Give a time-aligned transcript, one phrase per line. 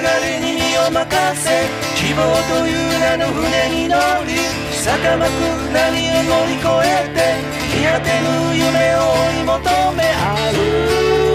[0.00, 1.02] れに身を任
[1.36, 1.48] せ
[1.96, 4.36] 希望という名の船に乗り
[4.72, 5.40] 坂巻く
[5.72, 7.18] 何を乗り越えて
[7.68, 8.98] 日当てぬ夢を
[9.28, 9.58] 追い求
[9.94, 10.58] め歩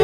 [0.00, 0.03] く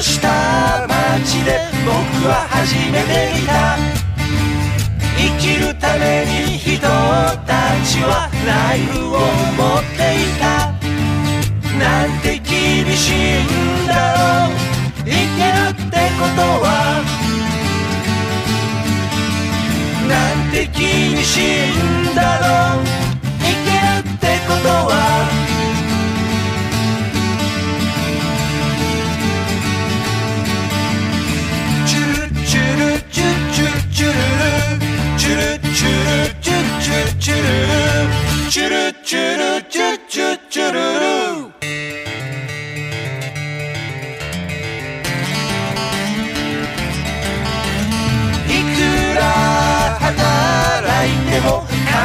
[0.00, 1.92] ンズの下町で僕
[2.26, 3.76] は初めて見た。
[5.16, 6.88] 生きるために人た
[7.84, 10.72] ちはナイフを持っていた。
[11.78, 14.56] なんて厳しいんだろう。
[15.04, 16.66] 生きるってことは。
[20.08, 21.42] なんて厳しい
[22.10, 22.84] んだろう。
[23.38, 25.19] 生きるってことは。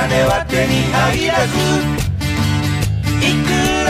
[0.08, 1.58] 金は手に入らず。
[3.26, 3.50] いく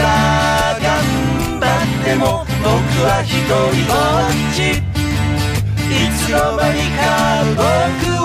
[0.80, 2.24] 頑張っても
[2.64, 2.72] 僕
[3.04, 3.52] は一人
[3.84, 3.92] ぼ
[4.24, 4.80] っち。
[5.92, 7.04] いつの間にか
[7.54, 8.15] 僕